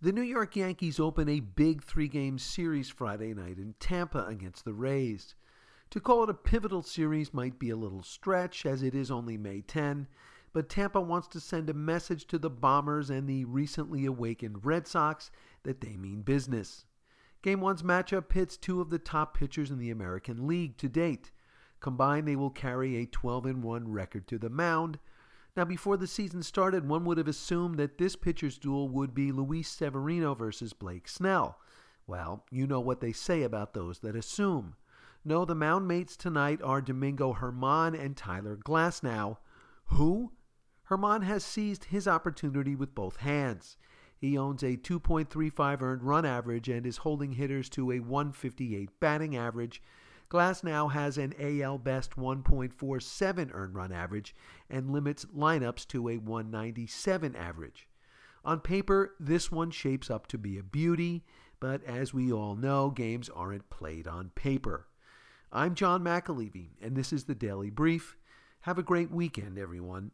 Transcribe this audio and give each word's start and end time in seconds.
The 0.00 0.12
New 0.12 0.22
York 0.22 0.54
Yankees 0.54 1.00
open 1.00 1.28
a 1.28 1.40
big 1.40 1.82
three 1.82 2.06
game 2.06 2.38
series 2.38 2.88
Friday 2.88 3.34
night 3.34 3.58
in 3.58 3.74
Tampa 3.80 4.24
against 4.26 4.64
the 4.64 4.72
Rays. 4.72 5.34
To 5.90 5.98
call 5.98 6.22
it 6.22 6.30
a 6.30 6.34
pivotal 6.34 6.84
series 6.84 7.34
might 7.34 7.58
be 7.58 7.70
a 7.70 7.76
little 7.76 8.04
stretch, 8.04 8.64
as 8.64 8.84
it 8.84 8.94
is 8.94 9.10
only 9.10 9.36
May 9.36 9.60
10, 9.60 10.06
but 10.52 10.68
Tampa 10.68 11.00
wants 11.00 11.26
to 11.28 11.40
send 11.40 11.68
a 11.68 11.74
message 11.74 12.28
to 12.28 12.38
the 12.38 12.48
Bombers 12.48 13.10
and 13.10 13.28
the 13.28 13.44
recently 13.46 14.04
awakened 14.04 14.64
Red 14.64 14.86
Sox 14.86 15.32
that 15.64 15.80
they 15.80 15.96
mean 15.96 16.22
business. 16.22 16.84
Game 17.42 17.58
1's 17.58 17.82
matchup 17.82 18.28
pits 18.28 18.56
two 18.56 18.80
of 18.80 18.90
the 18.90 19.00
top 19.00 19.36
pitchers 19.36 19.72
in 19.72 19.78
the 19.78 19.90
American 19.90 20.46
League 20.46 20.76
to 20.76 20.88
date. 20.88 21.32
Combined, 21.80 22.28
they 22.28 22.36
will 22.36 22.50
carry 22.50 22.98
a 22.98 23.06
12 23.06 23.64
1 23.64 23.90
record 23.90 24.28
to 24.28 24.38
the 24.38 24.48
mound. 24.48 25.00
Now, 25.58 25.64
before 25.64 25.96
the 25.96 26.06
season 26.06 26.44
started, 26.44 26.88
one 26.88 27.04
would 27.04 27.18
have 27.18 27.26
assumed 27.26 27.78
that 27.78 27.98
this 27.98 28.14
pitcher's 28.14 28.58
duel 28.58 28.88
would 28.90 29.12
be 29.12 29.32
Luis 29.32 29.68
Severino 29.68 30.32
versus 30.32 30.72
Blake 30.72 31.08
Snell. 31.08 31.58
Well, 32.06 32.44
you 32.48 32.64
know 32.64 32.78
what 32.78 33.00
they 33.00 33.10
say 33.10 33.42
about 33.42 33.74
those 33.74 33.98
that 33.98 34.14
assume. 34.14 34.76
No, 35.24 35.44
the 35.44 35.56
mound 35.56 35.88
mates 35.88 36.16
tonight 36.16 36.60
are 36.62 36.80
Domingo 36.80 37.32
Germán 37.32 38.00
and 38.00 38.16
Tyler 38.16 38.56
Glasnow. 38.56 39.38
Who? 39.86 40.30
Germán 40.88 41.24
has 41.24 41.42
seized 41.42 41.86
his 41.86 42.06
opportunity 42.06 42.76
with 42.76 42.94
both 42.94 43.16
hands. 43.16 43.76
He 44.16 44.38
owns 44.38 44.62
a 44.62 44.76
2.35 44.76 45.82
earned 45.82 46.04
run 46.04 46.24
average 46.24 46.68
and 46.68 46.86
is 46.86 46.98
holding 46.98 47.32
hitters 47.32 47.68
to 47.70 47.90
a 47.90 47.98
158 47.98 49.00
batting 49.00 49.36
average. 49.36 49.82
Glasnow 50.30 50.92
has 50.92 51.16
an 51.16 51.34
AL 51.40 51.78
best 51.78 52.16
1.47 52.16 53.50
earned 53.54 53.74
run 53.74 53.92
average 53.92 54.34
and 54.68 54.90
limits 54.90 55.24
lineups 55.26 55.86
to 55.88 56.08
a 56.10 56.18
197 56.18 57.34
average. 57.34 57.88
On 58.44 58.60
paper, 58.60 59.14
this 59.18 59.50
one 59.50 59.70
shapes 59.70 60.10
up 60.10 60.26
to 60.26 60.38
be 60.38 60.58
a 60.58 60.62
beauty, 60.62 61.24
but 61.60 61.82
as 61.84 62.12
we 62.12 62.30
all 62.30 62.54
know, 62.54 62.90
games 62.90 63.30
aren't 63.30 63.70
played 63.70 64.06
on 64.06 64.30
paper. 64.34 64.86
I'm 65.50 65.74
John 65.74 66.04
McAlevey, 66.04 66.72
and 66.82 66.94
this 66.94 67.12
is 67.12 67.24
the 67.24 67.34
Daily 67.34 67.70
Brief. 67.70 68.16
Have 68.60 68.78
a 68.78 68.82
great 68.82 69.10
weekend, 69.10 69.58
everyone. 69.58 70.10